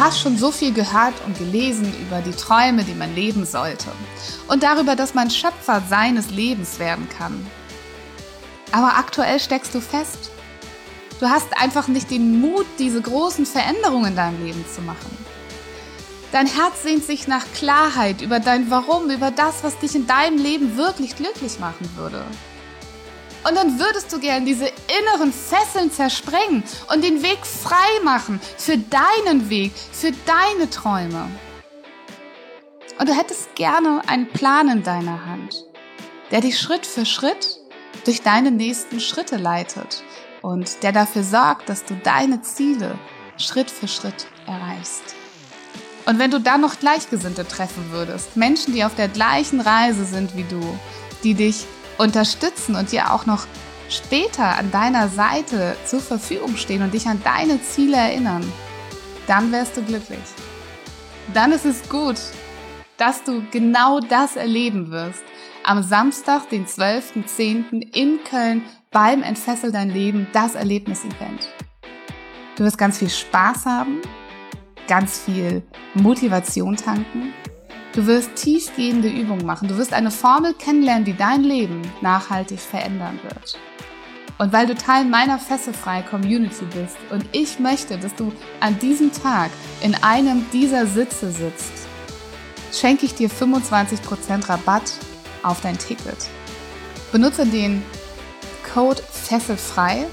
[0.00, 3.90] Hast schon so viel gehört und gelesen über die Träume, die man leben sollte
[4.48, 7.46] und darüber, dass man Schöpfer seines Lebens werden kann.
[8.72, 10.30] Aber aktuell steckst du fest.
[11.20, 15.18] Du hast einfach nicht den Mut, diese großen Veränderungen in deinem Leben zu machen.
[16.32, 20.38] Dein Herz sehnt sich nach Klarheit über dein Warum, über das, was dich in deinem
[20.38, 22.24] Leben wirklich glücklich machen würde.
[23.46, 26.62] Und dann würdest du gern diese inneren Fesseln zersprengen
[26.92, 31.26] und den Weg frei machen für deinen Weg, für deine Träume.
[32.98, 35.64] Und du hättest gerne einen Plan in deiner Hand,
[36.30, 37.58] der dich Schritt für Schritt
[38.04, 40.02] durch deine nächsten Schritte leitet
[40.42, 42.98] und der dafür sorgt, dass du deine Ziele
[43.38, 45.14] Schritt für Schritt erreichst.
[46.06, 50.36] Und wenn du dann noch Gleichgesinnte treffen würdest, Menschen, die auf der gleichen Reise sind
[50.36, 50.78] wie du,
[51.22, 51.66] die dich
[51.98, 53.46] unterstützen und dir auch noch
[53.88, 58.50] später an deiner Seite zur Verfügung stehen und dich an deine Ziele erinnern,
[59.26, 60.18] dann wärst du glücklich.
[61.34, 62.16] Dann ist es gut,
[62.96, 65.22] dass du genau das erleben wirst.
[65.64, 67.94] Am Samstag, den 12.10.
[67.94, 71.48] in Köln beim Entfessel dein Leben, das Erlebnis-Event.
[72.56, 74.00] Du wirst ganz viel Spaß haben,
[74.88, 75.62] ganz viel
[75.94, 77.32] Motivation tanken
[77.92, 79.66] Du wirst tiefgehende Übungen machen.
[79.66, 83.58] Du wirst eine Formel kennenlernen, die dein Leben nachhaltig verändern wird.
[84.38, 89.12] Und weil du Teil meiner fesselfreien Community bist und ich möchte, dass du an diesem
[89.12, 89.50] Tag
[89.82, 91.72] in einem dieser Sitze sitzt,
[92.72, 94.94] schenke ich dir 25% Rabatt
[95.42, 96.16] auf dein Ticket.
[97.12, 97.82] Benutze den
[98.72, 100.06] Code Fesselfrei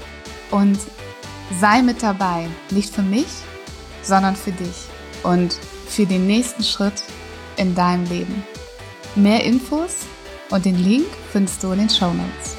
[0.50, 0.78] und
[1.60, 2.48] sei mit dabei.
[2.70, 3.28] Nicht für mich,
[4.02, 4.88] sondern für dich
[5.22, 5.54] und
[5.86, 7.02] für den nächsten Schritt
[7.58, 8.44] in deinem Leben.
[9.14, 10.06] Mehr Infos
[10.50, 12.56] und den Link findest du in den Show Notes.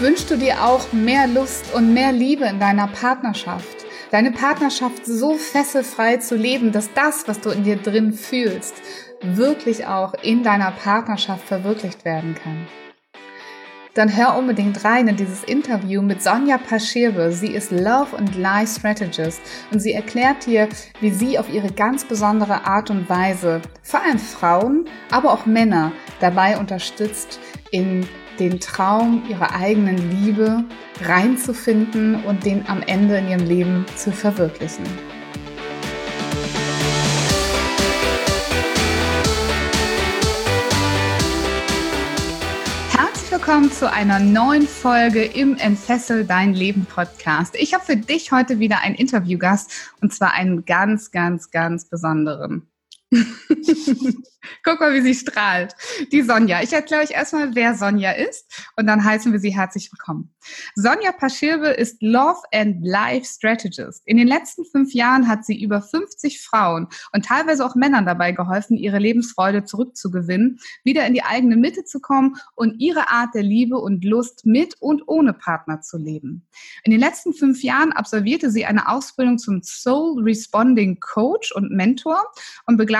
[0.00, 3.84] Wünschst du dir auch mehr Lust und mehr Liebe in deiner Partnerschaft?
[4.10, 8.74] Deine Partnerschaft so fesselfrei zu leben, dass das, was du in dir drin fühlst,
[9.22, 12.66] wirklich auch in deiner Partnerschaft verwirklicht werden kann
[13.98, 17.32] dann hör unbedingt rein in dieses Interview mit Sonja Paschirbe.
[17.32, 19.40] Sie ist Love and Life Strategist
[19.72, 20.68] und sie erklärt dir,
[21.00, 25.90] wie sie auf ihre ganz besondere Art und Weise vor allem Frauen, aber auch Männer
[26.20, 27.40] dabei unterstützt,
[27.72, 28.06] in
[28.38, 30.62] den Traum ihrer eigenen Liebe
[31.02, 34.84] reinzufinden und den am Ende in ihrem Leben zu verwirklichen.
[43.48, 47.54] Willkommen zu einer neuen Folge im Entfessel dein Leben Podcast.
[47.58, 49.70] Ich habe für dich heute wieder einen Interviewgast
[50.02, 52.67] und zwar einen ganz, ganz, ganz besonderen.
[54.64, 55.74] Guck mal, wie sie strahlt.
[56.12, 56.62] Die Sonja.
[56.62, 58.46] Ich erkläre euch erstmal, wer Sonja ist
[58.76, 60.34] und dann heißen wir sie herzlich willkommen.
[60.74, 64.02] Sonja Paschirbe ist Love and Life Strategist.
[64.06, 68.32] In den letzten fünf Jahren hat sie über 50 Frauen und teilweise auch Männern dabei
[68.32, 73.42] geholfen, ihre Lebensfreude zurückzugewinnen, wieder in die eigene Mitte zu kommen und ihre Art der
[73.42, 76.46] Liebe und Lust mit und ohne Partner zu leben.
[76.84, 82.22] In den letzten fünf Jahren absolvierte sie eine Ausbildung zum Soul Responding Coach und Mentor
[82.66, 82.97] und begleitete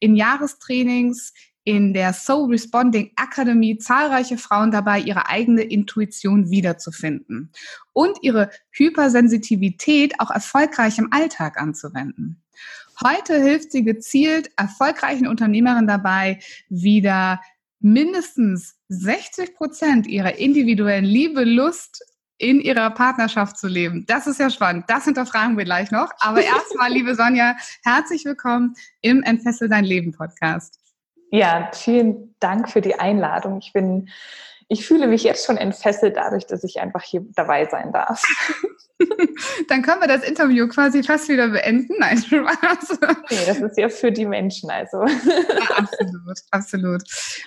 [0.00, 1.32] in Jahrestrainings
[1.66, 7.50] in der Soul Responding Academy zahlreiche Frauen dabei, ihre eigene Intuition wiederzufinden
[7.92, 12.40] und ihre Hypersensitivität auch erfolgreich im Alltag anzuwenden.
[13.04, 16.38] Heute hilft sie gezielt erfolgreichen Unternehmerinnen dabei,
[16.68, 17.40] wieder
[17.80, 22.04] mindestens 60 Prozent ihrer individuellen Liebe, Lust
[22.38, 24.04] in ihrer Partnerschaft zu leben.
[24.06, 24.84] Das ist ja spannend.
[24.88, 26.10] Das hinterfragen wir gleich noch.
[26.18, 30.78] Aber erstmal, liebe Sonja, herzlich willkommen im Entfessel dein Leben Podcast.
[31.30, 33.58] Ja, vielen Dank für die Einladung.
[33.58, 34.08] Ich bin,
[34.68, 38.22] ich fühle mich jetzt schon entfesselt dadurch, dass ich einfach hier dabei sein darf.
[39.68, 41.94] Dann können wir das Interview quasi fast wieder beenden.
[41.98, 42.98] Nein, Spaß.
[43.30, 45.04] Nee, das ist ja für die Menschen, also.
[45.06, 47.02] Ja, absolut, absolut.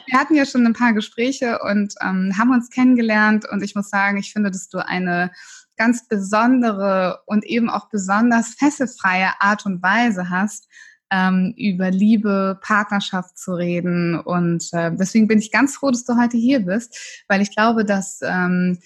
[0.05, 3.89] Wir hatten ja schon ein paar Gespräche und ähm, haben uns kennengelernt und ich muss
[3.89, 5.31] sagen, ich finde, dass du eine
[5.75, 10.67] ganz besondere und eben auch besonders fesselfreie Art und Weise hast,
[11.11, 14.19] ähm, über Liebe, Partnerschaft zu reden.
[14.19, 17.85] Und äh, deswegen bin ich ganz froh, dass du heute hier bist, weil ich glaube,
[17.85, 18.79] dass ähm,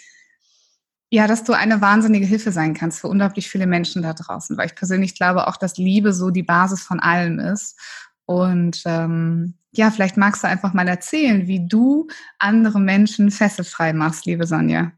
[1.12, 4.66] Ja, dass du eine wahnsinnige Hilfe sein kannst für unglaublich viele Menschen da draußen, weil
[4.66, 7.78] ich persönlich glaube auch, dass Liebe so die Basis von allem ist.
[8.25, 12.08] Und ähm, ja, vielleicht magst du einfach mal erzählen, wie du
[12.40, 14.92] andere Menschen fesselfrei machst, liebe Sonja.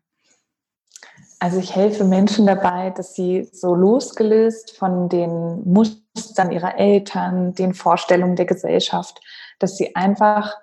[1.40, 7.74] Also ich helfe Menschen dabei, dass sie so losgelöst von den Mustern ihrer Eltern, den
[7.74, 9.20] Vorstellungen der Gesellschaft,
[9.60, 10.56] dass sie einfach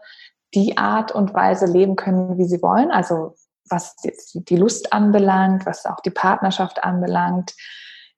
[0.55, 2.91] die Art und Weise leben können, wie sie wollen.
[2.91, 3.35] Also
[3.69, 7.55] was jetzt die Lust anbelangt, was auch die Partnerschaft anbelangt,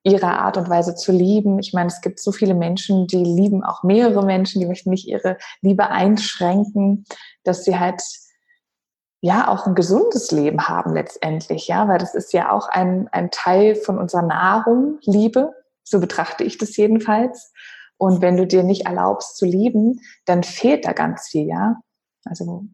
[0.03, 1.59] ihre Art und Weise zu lieben.
[1.59, 5.07] Ich meine, es gibt so viele Menschen, die lieben auch mehrere Menschen, die möchten nicht
[5.07, 7.05] ihre Liebe einschränken,
[7.43, 8.01] dass sie halt
[9.25, 13.31] ja auch ein gesundes Leben haben letztendlich, ja, weil das ist ja auch ein, ein
[13.31, 15.51] Teil von unserer Nahrung, Liebe,
[15.83, 17.51] so betrachte ich das jedenfalls.
[17.97, 21.77] Und wenn du dir nicht erlaubst zu lieben, dann fehlt da ganz viel, ja.
[22.23, 22.65] Also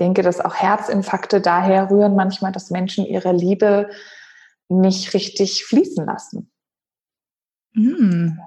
[0.00, 3.90] denke, dass auch Herzinfarkte daher rühren manchmal, dass Menschen ihre Liebe
[4.68, 6.50] nicht richtig fließen lassen.
[7.74, 8.38] Mm,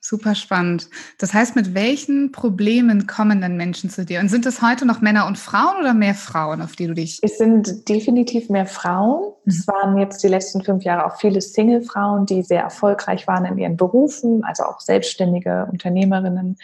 [0.00, 0.88] super spannend.
[1.18, 4.20] Das heißt, mit welchen Problemen kommen denn Menschen zu dir?
[4.20, 7.18] Und sind es heute noch Männer und Frauen oder mehr Frauen, auf die du dich?
[7.22, 9.32] Es sind definitiv mehr Frauen.
[9.44, 9.50] Mhm.
[9.50, 13.58] Es waren jetzt die letzten fünf Jahre auch viele Single-Frauen, die sehr erfolgreich waren in
[13.58, 16.56] ihren Berufen, also auch selbstständige Unternehmerinnen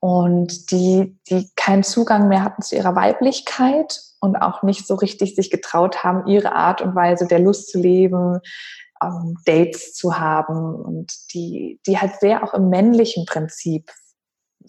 [0.00, 5.34] und die, die keinen Zugang mehr hatten zu ihrer Weiblichkeit und auch nicht so richtig
[5.34, 8.40] sich getraut haben, ihre Art und Weise der Lust zu leben,
[9.02, 13.90] ähm, Dates zu haben und die, die halt sehr auch im männlichen Prinzip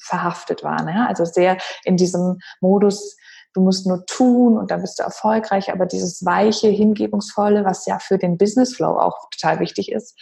[0.01, 0.87] verhaftet waren.
[0.87, 1.07] Ja?
[1.07, 3.15] Also sehr in diesem Modus,
[3.53, 7.99] du musst nur tun und dann bist du erfolgreich, aber dieses weiche, hingebungsvolle, was ja
[7.99, 10.19] für den Business Flow auch total wichtig ist,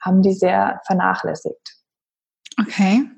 [0.00, 1.77] haben die sehr vernachlässigt.
[2.68, 3.08] Okay.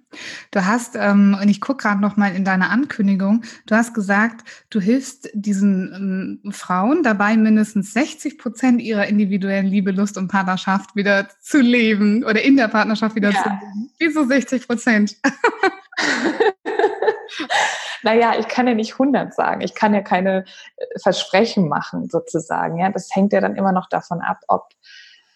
[0.51, 4.43] Du hast, ähm, und ich gucke gerade noch mal in deiner Ankündigung, du hast gesagt,
[4.69, 10.97] du hilfst diesen ähm, Frauen dabei, mindestens 60 Prozent ihrer individuellen Liebe, Lust und Partnerschaft
[10.97, 13.43] wieder zu leben oder in der Partnerschaft wieder ja.
[13.43, 13.91] zu leben.
[13.99, 15.17] Wieso 60 Prozent?
[18.03, 19.61] naja, ich kann ja nicht 100 sagen.
[19.61, 20.45] Ich kann ja keine
[20.77, 22.79] äh, Versprechen machen, sozusagen.
[22.79, 24.71] Ja, das hängt ja dann immer noch davon ab, ob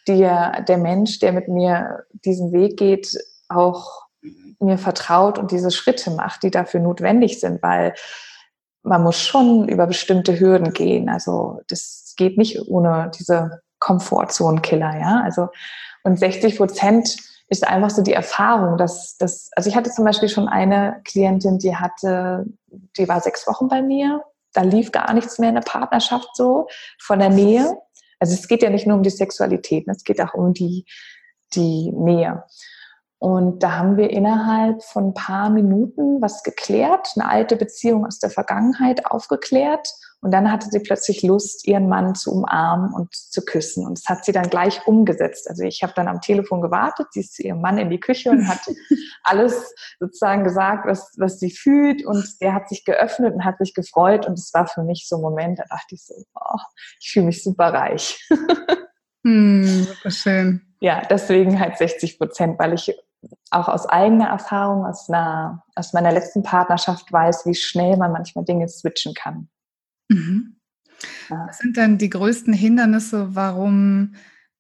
[0.09, 3.17] dir der Mensch, der mit mir diesen Weg geht,
[3.49, 4.04] auch
[4.61, 7.95] mir vertraut und diese Schritte macht, die dafür notwendig sind, weil
[8.83, 11.09] man muss schon über bestimmte Hürden gehen.
[11.09, 15.23] Also das geht nicht ohne diese Komfortzonenkiller, ja.
[15.25, 15.49] Also
[16.05, 17.17] und 60 Prozent
[17.49, 21.59] ist einfach so die Erfahrung, dass das, also ich hatte zum Beispiel schon eine Klientin,
[21.59, 22.47] die hatte,
[22.97, 24.23] die war sechs Wochen bei mir,
[24.53, 26.69] da lief gar nichts mehr in der Partnerschaft so
[26.99, 27.77] von der Nähe.
[28.21, 30.87] Also es geht ja nicht nur um die Sexualität, es geht auch um die,
[31.55, 32.45] die Nähe.
[33.25, 38.19] Und da haben wir innerhalb von ein paar Minuten was geklärt, eine alte Beziehung aus
[38.19, 39.89] der Vergangenheit aufgeklärt.
[40.21, 43.87] Und dann hatte sie plötzlich Lust, ihren Mann zu umarmen und zu küssen.
[43.87, 45.49] Und das hat sie dann gleich umgesetzt.
[45.49, 48.29] Also ich habe dann am Telefon gewartet, sie ist zu ihrem Mann in die Küche
[48.29, 48.61] und hat
[49.25, 52.05] alles sozusagen gesagt, was, was sie fühlt.
[52.05, 54.27] Und der hat sich geöffnet und hat sich gefreut.
[54.27, 56.59] Und es war für mich so ein Moment, da dachte ich so, oh,
[57.01, 58.23] ich fühle mich super reich.
[59.25, 60.61] hm, super schön.
[60.81, 62.95] Ja, deswegen halt 60 Prozent, weil ich
[63.55, 68.45] auch aus eigener Erfahrung, aus, einer, aus meiner letzten Partnerschaft weiß, wie schnell man manchmal
[68.45, 69.49] Dinge switchen kann.
[70.09, 70.57] Mhm.
[71.31, 71.47] Ja.
[71.49, 74.15] Was sind denn die größten Hindernisse, warum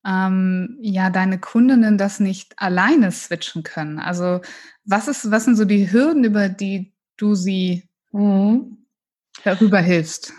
[0.06, 3.98] ähm, ja deine Kundinnen das nicht alleine switchen können?
[3.98, 4.40] Also
[4.84, 8.86] was ist, was sind so die Hürden, über die du sie mhm.
[9.44, 10.32] darüber hilfst?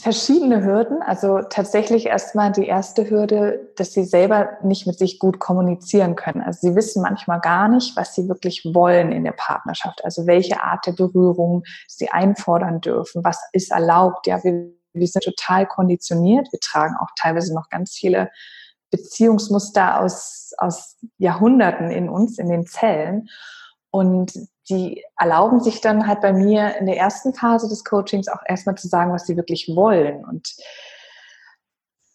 [0.00, 1.02] Verschiedene Hürden.
[1.02, 6.40] Also tatsächlich erstmal die erste Hürde, dass sie selber nicht mit sich gut kommunizieren können.
[6.40, 10.04] Also sie wissen manchmal gar nicht, was sie wirklich wollen in der Partnerschaft.
[10.04, 13.24] Also welche Art der Berührung sie einfordern dürfen.
[13.24, 14.26] Was ist erlaubt?
[14.26, 16.48] Ja, wir, wir sind total konditioniert.
[16.52, 18.30] Wir tragen auch teilweise noch ganz viele
[18.90, 23.28] Beziehungsmuster aus, aus Jahrhunderten in uns, in den Zellen.
[23.90, 24.32] Und
[24.72, 28.76] die erlauben sich dann halt bei mir in der ersten Phase des Coachings auch erstmal
[28.76, 30.24] zu sagen, was sie wirklich wollen.
[30.24, 30.56] Und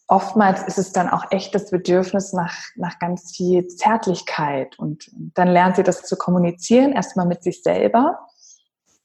[0.08, 4.78] oftmals ist es dann auch echt das Bedürfnis nach, nach ganz viel Zärtlichkeit.
[4.78, 8.26] Und dann lernt sie das zu kommunizieren, erstmal mit sich selber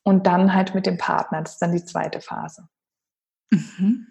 [0.04, 1.42] und dann halt mit dem Partner.
[1.42, 2.68] Das ist dann die zweite Phase.
[3.52, 4.08] Mhm.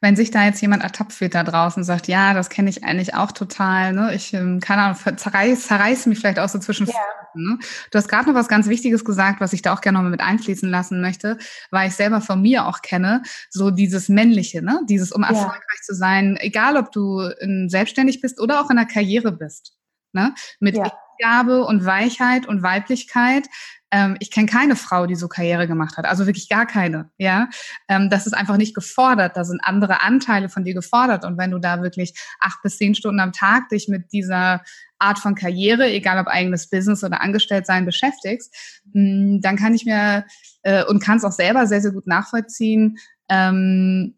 [0.00, 2.84] Wenn sich da jetzt jemand ertappt wird da draußen und sagt, ja, das kenne ich
[2.84, 4.14] eigentlich auch total, ne?
[4.14, 6.86] ich, ähm, keine Ahnung, zerreiß, zerreiß mich vielleicht auch so zwischen.
[6.86, 6.94] Ja.
[7.34, 7.58] Ne?
[7.90, 10.20] Du hast gerade noch was ganz Wichtiges gesagt, was ich da auch gerne noch mit
[10.20, 11.38] einfließen lassen möchte,
[11.70, 14.80] weil ich selber von mir auch kenne, so dieses Männliche, ne?
[14.88, 15.28] dieses, um ja.
[15.28, 17.28] erfolgreich zu sein, egal ob du
[17.66, 19.76] selbstständig bist oder auch in der Karriere bist.
[20.12, 20.34] Ne?
[20.60, 20.92] Mit ja.
[21.20, 23.46] Gabe und Weichheit und Weiblichkeit
[23.90, 26.06] ähm, ich kenne keine Frau, die so Karriere gemacht hat.
[26.06, 27.10] Also wirklich gar keine.
[27.18, 27.48] Ja,
[27.88, 29.36] ähm, das ist einfach nicht gefordert.
[29.36, 31.24] Da sind andere Anteile von dir gefordert.
[31.24, 34.62] Und wenn du da wirklich acht bis zehn Stunden am Tag dich mit dieser
[34.98, 38.54] Art von Karriere, egal ob eigenes Business oder Angestelltsein beschäftigst,
[38.92, 40.24] mm, dann kann ich mir
[40.62, 44.16] äh, und kann es auch selber sehr, sehr gut nachvollziehen, ähm,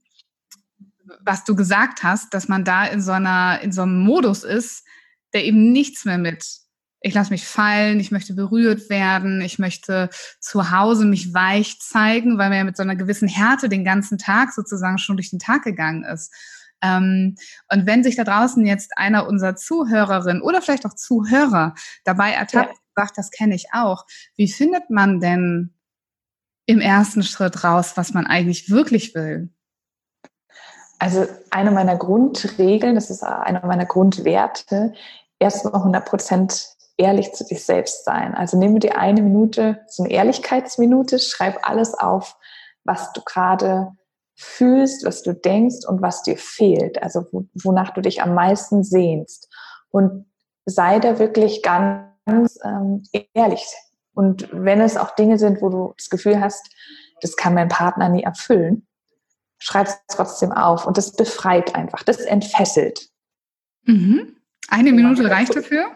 [1.20, 4.84] was du gesagt hast, dass man da in so einer, in so einem Modus ist,
[5.34, 6.44] der eben nichts mehr mit
[7.00, 12.38] ich lasse mich fallen, ich möchte berührt werden, ich möchte zu Hause mich weich zeigen,
[12.38, 15.38] weil man ja mit so einer gewissen Härte den ganzen Tag sozusagen schon durch den
[15.38, 16.32] Tag gegangen ist.
[16.82, 17.36] Ähm,
[17.72, 21.74] und wenn sich da draußen jetzt einer unserer Zuhörerinnen oder vielleicht auch Zuhörer
[22.04, 23.04] dabei ertappt, ja.
[23.04, 24.04] sagt, das kenne ich auch,
[24.36, 25.74] wie findet man denn
[26.66, 29.50] im ersten Schritt raus, was man eigentlich wirklich will?
[30.98, 34.92] Also eine meiner Grundregeln, das ist einer meiner Grundwerte,
[35.38, 38.34] erstmal 100 Prozent ehrlich zu dich selbst sein.
[38.34, 42.36] Also nimm dir eine Minute, so eine Ehrlichkeitsminute, schreib alles auf,
[42.84, 43.92] was du gerade
[44.36, 49.48] fühlst, was du denkst und was dir fehlt, also wonach du dich am meisten sehnst.
[49.90, 50.26] Und
[50.66, 53.64] sei da wirklich ganz ähm, ehrlich.
[54.14, 56.68] Und wenn es auch Dinge sind, wo du das Gefühl hast,
[57.20, 58.86] das kann mein Partner nie erfüllen,
[59.58, 60.86] schreib es trotzdem auf.
[60.86, 63.08] Und das befreit einfach, das entfesselt.
[63.84, 64.36] Mhm.
[64.68, 65.90] Eine Minute reicht dafür?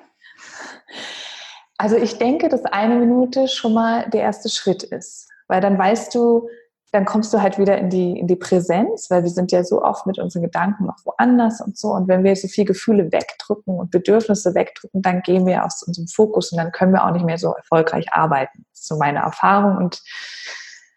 [1.79, 6.14] Also ich denke, dass eine Minute schon mal der erste Schritt ist, weil dann weißt
[6.14, 6.49] du,
[6.93, 9.83] dann kommst du halt wieder in die, in die Präsenz, weil wir sind ja so
[9.83, 11.88] oft mit unseren Gedanken noch woanders und so.
[11.88, 16.07] Und wenn wir so viele Gefühle wegdrücken und Bedürfnisse wegdrücken, dann gehen wir aus unserem
[16.07, 18.67] Fokus und dann können wir auch nicht mehr so erfolgreich arbeiten.
[18.71, 20.02] Das ist so meine Erfahrung und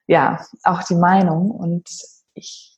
[0.05, 1.49] ja, auch die Meinung.
[1.49, 1.89] Und
[2.33, 2.77] ich,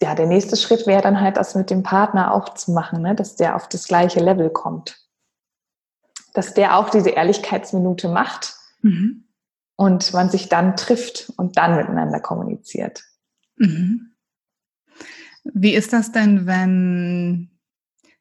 [0.00, 3.14] ja, der nächste Schritt wäre dann halt, das mit dem Partner auch zu machen, ne?
[3.14, 5.05] dass der auf das gleiche Level kommt
[6.36, 9.24] dass der auch diese Ehrlichkeitsminute macht mhm.
[9.76, 13.02] und man sich dann trifft und dann miteinander kommuniziert.
[13.56, 14.12] Mhm.
[15.44, 17.50] Wie ist das denn, wenn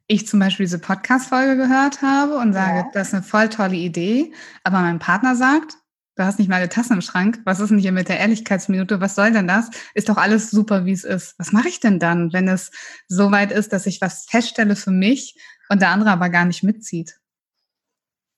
[0.07, 2.89] ich zum Beispiel diese Podcast-Folge gehört habe und sage, ja.
[2.93, 4.31] das ist eine voll tolle Idee,
[4.63, 5.75] aber mein Partner sagt,
[6.15, 9.01] du hast nicht mal eine Tasse im Schrank, was ist denn hier mit der Ehrlichkeitsminute,
[9.01, 9.69] was soll denn das?
[9.93, 11.35] Ist doch alles super, wie es ist.
[11.37, 12.71] Was mache ich denn dann, wenn es
[13.07, 16.63] so weit ist, dass ich was feststelle für mich und der andere aber gar nicht
[16.63, 17.19] mitzieht?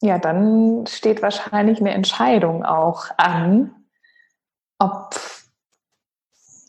[0.02, 3.74] Ja, dann steht wahrscheinlich eine Entscheidung auch an,
[4.80, 5.16] ob,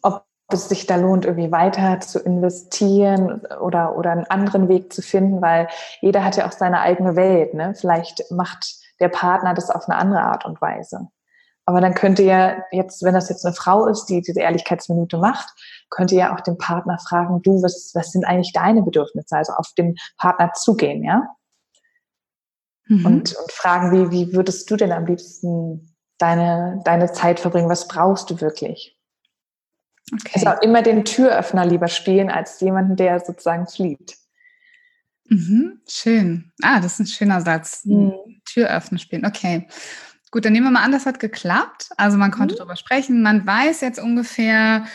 [0.02, 5.02] ob es sich da lohnt, irgendwie weiter zu investieren oder, oder einen anderen Weg zu
[5.02, 5.68] finden, weil
[6.00, 7.52] jeder hat ja auch seine eigene Welt.
[7.54, 7.75] Ne?
[7.75, 11.08] Vielleicht macht der Partner das auf eine andere Art und Weise.
[11.66, 15.50] Aber dann könnte ja jetzt, wenn das jetzt eine Frau ist, die diese Ehrlichkeitsminute macht,
[15.90, 19.37] könnte ja auch den Partner fragen, du, was, was sind eigentlich deine Bedürfnisse?
[19.37, 21.28] Also auf den Partner zugehen, ja?
[22.88, 23.07] Mhm.
[23.07, 27.68] und, und fragen, wie, wie würdest du denn am liebsten deine, deine Zeit verbringen?
[27.68, 28.97] Was brauchst du wirklich?
[30.12, 30.33] Okay.
[30.35, 34.16] Also immer den Türöffner lieber spielen als jemanden, der sozusagen flieht.
[35.28, 36.52] Mhm, schön.
[36.62, 37.85] Ah, das ist ein schöner Satz.
[37.85, 38.14] Mhm.
[38.47, 39.26] Türöffner spielen.
[39.26, 39.68] Okay.
[40.30, 41.90] Gut, dann nehmen wir mal an, das hat geklappt.
[41.97, 42.59] Also man konnte mhm.
[42.59, 43.23] darüber sprechen.
[43.23, 44.87] Man weiß jetzt ungefähr,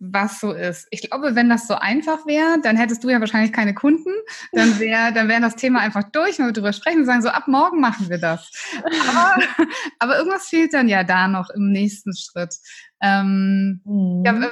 [0.00, 0.88] was so ist.
[0.90, 4.10] Ich glaube, wenn das so einfach wäre, dann hättest du ja wahrscheinlich keine Kunden.
[4.52, 7.28] Dann wäre dann wäre das Thema einfach durch, wenn wir darüber sprechen und sagen, so
[7.28, 8.50] ab morgen machen wir das.
[8.82, 9.36] Aber,
[9.98, 12.56] aber irgendwas fehlt dann ja da noch im nächsten Schritt.
[13.02, 14.22] Ähm, mhm.
[14.24, 14.50] ja,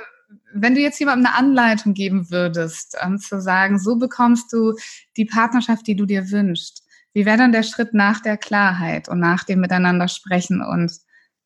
[0.53, 4.75] wenn du jetzt jemandem eine Anleitung geben würdest, um zu sagen, so bekommst du
[5.17, 9.19] die Partnerschaft, die du dir wünschst, wie wäre dann der Schritt nach der Klarheit und
[9.19, 10.93] nach dem Miteinander sprechen und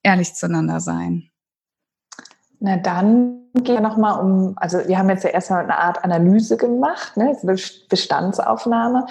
[0.02, 1.31] ehrlich zueinander sein?
[2.64, 6.56] Na dann geht es nochmal um, also wir haben jetzt ja erstmal eine Art Analyse
[6.56, 7.36] gemacht, ne,
[7.88, 9.06] Bestandsaufnahme.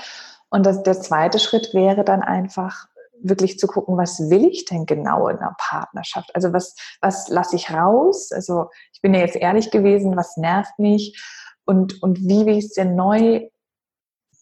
[0.50, 2.88] Und das, der zweite Schritt wäre dann einfach
[3.22, 6.34] wirklich zu gucken, was will ich denn genau in einer Partnerschaft?
[6.34, 8.32] Also was, was lasse ich raus?
[8.32, 11.22] Also ich bin ja jetzt ehrlich gewesen, was nervt mich?
[11.66, 13.50] Und, und wie will ich es denn neu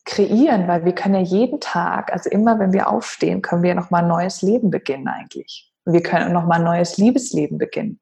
[0.05, 0.67] kreieren?
[0.67, 4.07] Weil wir können ja jeden Tag, also immer wenn wir aufstehen, können wir nochmal ein
[4.07, 5.73] neues Leben beginnen eigentlich.
[5.85, 7.99] Wir können nochmal ein neues Liebesleben beginnen.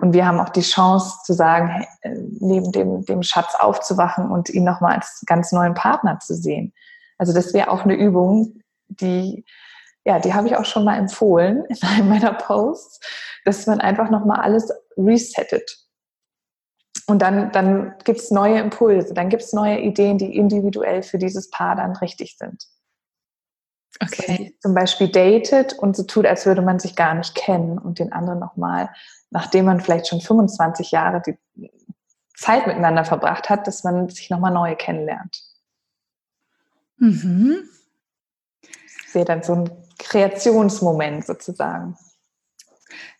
[0.00, 4.64] Und wir haben auch die Chance zu sagen, neben dem, dem Schatz aufzuwachen und ihn
[4.64, 6.72] nochmal als ganz neuen Partner zu sehen.
[7.18, 9.44] Also das wäre auch eine Übung, die,
[10.04, 13.00] ja, die habe ich auch schon mal empfohlen in einem meiner Posts,
[13.44, 15.78] dass man einfach nochmal alles resettet.
[17.08, 21.18] Und dann, dann gibt es neue Impulse, dann gibt es neue Ideen, die individuell für
[21.18, 22.66] dieses Paar dann richtig sind.
[24.02, 24.56] Okay.
[24.60, 28.12] Zum Beispiel datet und so tut, als würde man sich gar nicht kennen und den
[28.12, 28.90] anderen nochmal
[29.30, 31.36] nachdem man vielleicht schon 25 Jahre die
[32.36, 35.42] Zeit miteinander verbracht hat, dass man sich nochmal neu kennenlernt.
[36.98, 37.68] Mhm.
[38.62, 41.96] Ich sehe dann so ein Kreationsmoment sozusagen.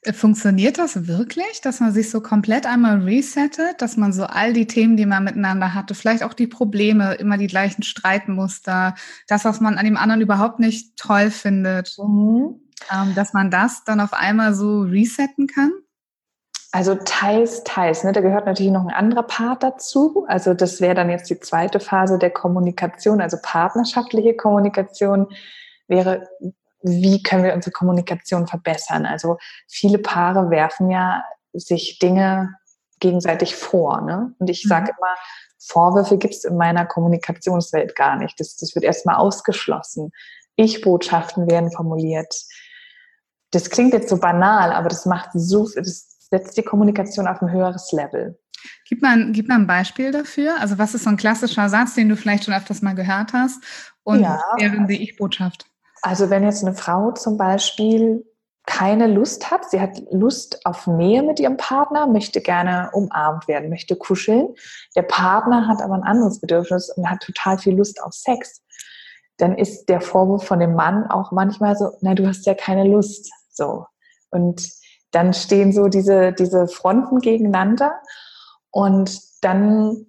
[0.02, 4.52] Äh, funktioniert das wirklich, dass man sich so komplett einmal resettet, dass man so all
[4.52, 8.94] die Themen, die man miteinander hatte, vielleicht auch die Probleme, immer die gleichen Streitmuster,
[9.26, 12.60] das, was man an dem anderen überhaupt nicht toll findet, mhm.
[12.92, 15.72] ähm, dass man das dann auf einmal so resetten kann?
[16.76, 18.04] Also teils, teils.
[18.04, 18.12] Ne?
[18.12, 20.26] Da gehört natürlich noch ein anderer Part dazu.
[20.28, 25.28] Also das wäre dann jetzt die zweite Phase der Kommunikation, also partnerschaftliche Kommunikation
[25.88, 26.28] wäre
[26.82, 29.06] wie können wir unsere Kommunikation verbessern.
[29.06, 32.54] Also viele Paare werfen ja sich Dinge
[33.00, 34.02] gegenseitig vor.
[34.02, 34.34] Ne?
[34.38, 34.98] Und ich sage mhm.
[34.98, 35.14] immer,
[35.58, 38.38] Vorwürfe gibt es in meiner Kommunikationswelt gar nicht.
[38.38, 40.12] Das, das wird erstmal ausgeschlossen.
[40.56, 42.34] Ich-Botschaften werden formuliert.
[43.50, 47.50] Das klingt jetzt so banal, aber das macht so, das setzt die Kommunikation auf ein
[47.50, 48.38] höheres Level.
[48.88, 50.60] Gib mal, gib mal ein Beispiel dafür.
[50.60, 53.62] Also was ist so ein klassischer Satz, den du vielleicht schon öfters mal gehört hast?
[54.02, 55.66] Und ja, wäre die Ich-Botschaft?
[56.02, 58.24] Also wenn jetzt eine Frau zum Beispiel
[58.66, 63.70] keine Lust hat, sie hat Lust auf Nähe mit ihrem Partner, möchte gerne umarmt werden,
[63.70, 64.48] möchte kuscheln,
[64.96, 68.62] der Partner hat aber ein anderes Bedürfnis und hat total viel Lust auf Sex,
[69.38, 72.84] dann ist der Vorwurf von dem Mann auch manchmal so, na, du hast ja keine
[72.84, 73.86] Lust, so.
[74.30, 74.68] Und
[75.16, 77.94] dann stehen so diese, diese Fronten gegeneinander
[78.70, 80.04] und dann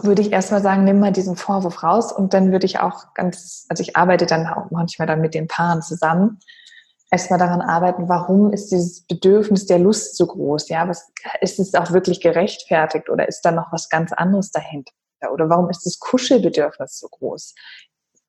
[0.00, 3.66] würde ich erstmal sagen, nimm mal diesen Vorwurf raus und dann würde ich auch ganz,
[3.68, 6.38] also ich arbeite dann auch manchmal dann mit den Paaren zusammen,
[7.10, 10.70] erstmal daran arbeiten, warum ist dieses Bedürfnis der Lust so groß?
[10.70, 14.92] Ja, was, ist es auch wirklich gerechtfertigt oder ist da noch was ganz anderes dahinter?
[15.30, 17.54] Oder warum ist das Kuschelbedürfnis so groß?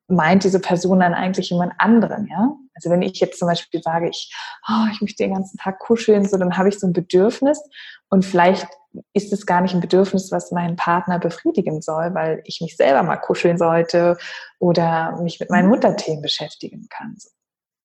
[0.07, 2.53] Meint diese Person dann eigentlich jemand anderen, ja?
[2.75, 4.33] Also wenn ich jetzt zum Beispiel sage, ich,
[4.69, 7.61] oh, ich möchte den ganzen Tag kuscheln, so dann habe ich so ein Bedürfnis
[8.09, 8.67] und vielleicht
[9.13, 13.03] ist es gar nicht ein Bedürfnis, was meinen Partner befriedigen soll, weil ich mich selber
[13.03, 14.17] mal kuscheln sollte
[14.59, 15.71] oder mich mit meinen mhm.
[15.71, 17.15] Mutterthemen beschäftigen kann.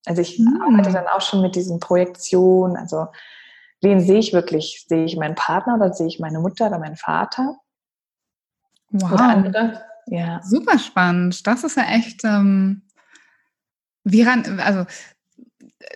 [0.05, 0.61] Also ich mhm.
[0.61, 3.07] arbeite dann auch schon mit diesen Projektionen, also
[3.81, 4.85] wen sehe ich wirklich?
[4.87, 7.57] Sehe ich meinen Partner oder sehe ich meine Mutter oder meinen Vater?
[8.91, 9.11] Wow.
[9.11, 9.85] Oder andere?
[10.07, 10.41] Ja.
[10.43, 11.45] Super spannend.
[11.47, 12.83] Das ist ja echt, ähm,
[14.03, 14.85] wie ran, also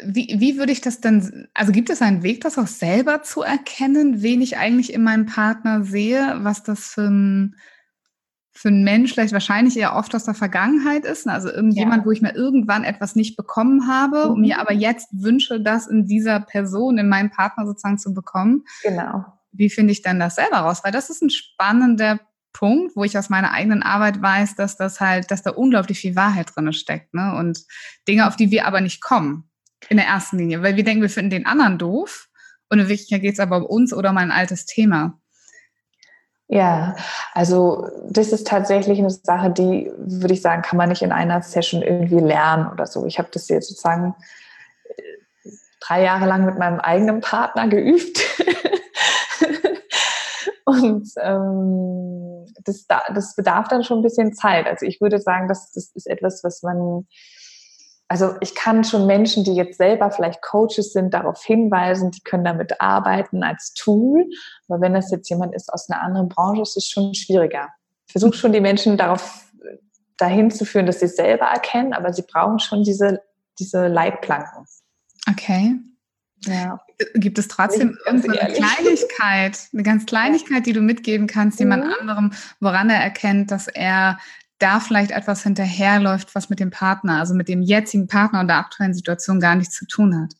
[0.03, 3.41] wie, wie würde ich das denn, also gibt es einen Weg, das auch selber zu
[3.41, 7.55] erkennen, wen ich eigentlich in meinem Partner sehe, was das für ein,
[8.51, 12.05] für ein Mensch vielleicht wahrscheinlich eher oft aus der Vergangenheit ist, also irgendjemand, ja.
[12.05, 14.31] wo ich mir irgendwann etwas nicht bekommen habe mhm.
[14.31, 18.63] und mir aber jetzt wünsche, das in dieser Person, in meinem Partner sozusagen zu bekommen.
[18.83, 19.25] Genau.
[19.51, 20.81] Wie finde ich denn das selber raus?
[20.83, 22.19] Weil das ist ein spannender
[22.53, 26.15] Punkt, wo ich aus meiner eigenen Arbeit weiß, dass das halt, dass da unglaublich viel
[26.15, 27.35] Wahrheit drin steckt, ne?
[27.37, 27.63] Und
[28.07, 29.49] Dinge, auf die wir aber nicht kommen
[29.89, 32.29] in der ersten Linie, weil wir denken, wir finden den anderen doof
[32.69, 35.19] und in Wirklichkeit geht es aber um uns oder um ein altes Thema.
[36.49, 36.95] Ja,
[37.33, 41.41] also das ist tatsächlich eine Sache, die, würde ich sagen, kann man nicht in einer
[41.41, 43.05] Session irgendwie lernen oder so.
[43.05, 44.15] Ich habe das jetzt sozusagen
[44.95, 48.19] äh, drei Jahre lang mit meinem eigenen Partner geübt.
[50.65, 52.26] Und ähm,
[52.63, 54.67] das, das bedarf dann schon ein bisschen Zeit.
[54.67, 57.07] Also ich würde sagen, das, das ist etwas, was man,
[58.07, 62.43] also ich kann schon Menschen, die jetzt selber vielleicht Coaches sind, darauf hinweisen, die können
[62.43, 64.25] damit arbeiten als Tool.
[64.67, 67.69] Aber wenn das jetzt jemand ist aus einer anderen Branche, ist es schon schwieriger.
[68.07, 69.45] Ich versuche schon die Menschen darauf
[70.17, 73.21] dahin zu führen, dass sie es selber erkennen, aber sie brauchen schon diese,
[73.59, 74.65] diese Leitplanken.
[75.29, 75.75] Okay.
[76.45, 76.79] Ja.
[77.15, 81.93] Gibt es trotzdem irgendeine Kleinigkeit, eine ganz Kleinigkeit, die du mitgeben kannst, jemand mhm.
[81.99, 84.17] anderem, woran er erkennt, dass er
[84.59, 88.57] da vielleicht etwas hinterherläuft, was mit dem Partner, also mit dem jetzigen Partner und der
[88.57, 90.33] aktuellen Situation gar nichts zu tun hat?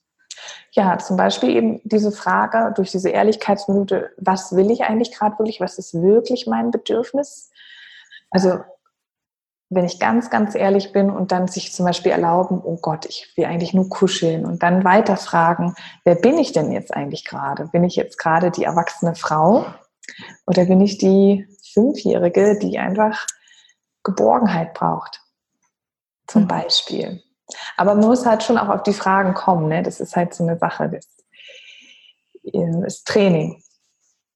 [0.71, 5.59] Ja, zum Beispiel eben diese Frage durch diese Ehrlichkeitsminute, was will ich eigentlich gerade wirklich,
[5.59, 7.51] was ist wirklich mein Bedürfnis?
[8.29, 8.59] Also
[9.69, 13.33] wenn ich ganz, ganz ehrlich bin und dann sich zum Beispiel erlauben, oh Gott, ich
[13.35, 15.75] will eigentlich nur kuscheln und dann weiterfragen,
[16.05, 17.67] wer bin ich denn jetzt eigentlich gerade?
[17.67, 19.65] Bin ich jetzt gerade die erwachsene Frau
[20.45, 23.27] oder bin ich die Fünfjährige, die einfach
[24.03, 25.21] Geborgenheit braucht?
[26.27, 26.47] Zum mhm.
[26.47, 27.23] Beispiel.
[27.75, 29.67] Aber man muss halt schon auch auf die Fragen kommen.
[29.67, 29.83] Ne?
[29.83, 30.89] Das ist halt so eine Sache.
[30.89, 31.07] Das
[32.43, 33.61] ist Training.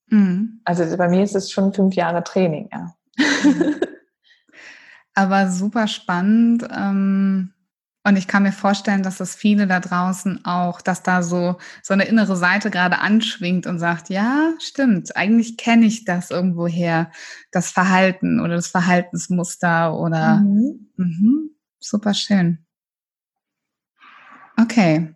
[0.08, 0.60] Mhm.
[0.64, 2.94] Also bei mir ist es schon fünf Jahre Training, ja.
[3.44, 3.80] Mhm.
[5.14, 6.66] Aber super spannend.
[6.74, 7.52] Ähm,
[8.04, 11.94] und ich kann mir vorstellen, dass das viele da draußen auch, dass da so, so
[11.94, 17.12] eine innere Seite gerade anschwingt und sagt, ja, stimmt, eigentlich kenne ich das irgendwoher,
[17.52, 20.90] das Verhalten oder das Verhaltensmuster oder mhm.
[20.96, 22.66] Mhm, super schön.
[24.60, 25.14] Okay.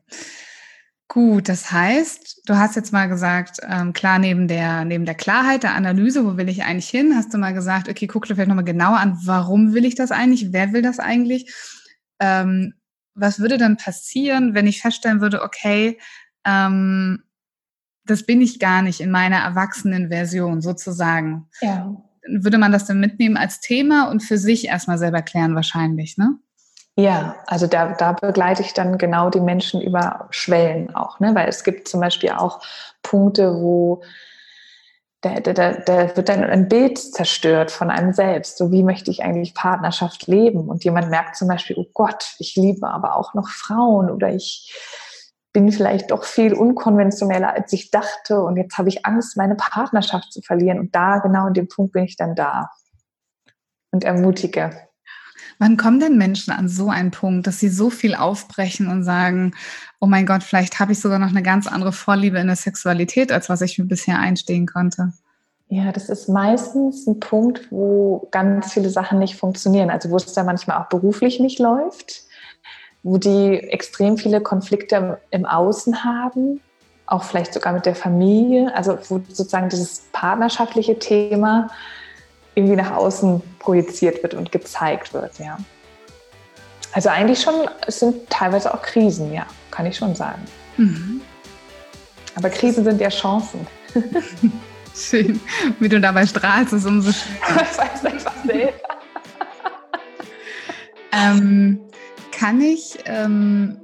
[1.08, 5.62] Gut, das heißt, du hast jetzt mal gesagt, ähm, klar, neben der, neben der Klarheit
[5.62, 8.48] der Analyse, wo will ich eigentlich hin, hast du mal gesagt, okay, guck dir vielleicht
[8.48, 11.54] nochmal genauer an, warum will ich das eigentlich, wer will das eigentlich?
[12.18, 12.74] Ähm,
[13.14, 15.98] was würde dann passieren, wenn ich feststellen würde, okay,
[16.44, 17.22] ähm,
[18.04, 21.48] das bin ich gar nicht in meiner erwachsenen Version sozusagen.
[21.60, 21.96] Ja.
[22.28, 26.38] Würde man das dann mitnehmen als Thema und für sich erstmal selber klären wahrscheinlich, ne?
[26.98, 31.34] Ja, also da, da begleite ich dann genau die Menschen über Schwellen auch, ne?
[31.34, 32.60] weil es gibt zum Beispiel auch
[33.02, 34.02] Punkte, wo
[35.20, 38.56] da, da, da wird dann ein Bild zerstört von einem selbst.
[38.56, 40.68] So wie möchte ich eigentlich Partnerschaft leben?
[40.68, 44.72] Und jemand merkt zum Beispiel, oh Gott, ich liebe aber auch noch Frauen oder ich
[45.52, 50.32] bin vielleicht doch viel unkonventioneller, als ich dachte und jetzt habe ich Angst, meine Partnerschaft
[50.32, 50.78] zu verlieren.
[50.78, 52.70] Und da, genau in dem Punkt bin ich dann da
[53.90, 54.85] und ermutige.
[55.58, 59.54] Wann kommen denn Menschen an so einen Punkt, dass sie so viel aufbrechen und sagen,
[60.00, 63.32] oh mein Gott, vielleicht habe ich sogar noch eine ganz andere Vorliebe in der Sexualität,
[63.32, 65.12] als was ich mir bisher einstehen konnte?
[65.68, 69.90] Ja, das ist meistens ein Punkt, wo ganz viele Sachen nicht funktionieren.
[69.90, 72.26] Also wo es da manchmal auch beruflich nicht läuft
[73.06, 76.60] wo die extrem viele Konflikte im Außen haben,
[77.06, 81.68] auch vielleicht sogar mit der Familie, also wo sozusagen dieses partnerschaftliche Thema
[82.56, 85.58] irgendwie nach außen projiziert wird und gezeigt wird, ja.
[86.92, 90.42] Also eigentlich schon, es sind teilweise auch Krisen, ja, kann ich schon sagen.
[90.78, 91.20] Mhm.
[92.34, 93.66] Aber Krisen sind ja Chancen.
[94.94, 95.38] Schön.
[95.78, 97.66] Wie du dabei strahlst, ist umso schöner.
[97.70, 98.72] Ich weiß einfach selber.
[101.12, 101.80] ähm,
[102.32, 103.78] kann ich, ähm,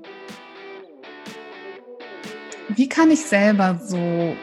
[2.70, 4.34] wie kann ich selber so,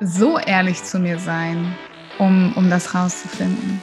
[0.00, 1.76] so ehrlich zu mir sein,
[2.18, 3.82] um, um das rauszufinden?